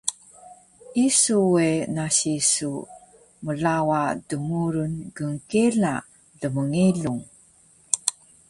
Isu 1.07 1.35
we 1.53 1.67
nasi 1.95 2.33
su 2.51 2.71
mlawa 3.45 4.01
dmurun 4.27 4.93
gnkela 5.15 5.93
lmngelung 6.41 7.23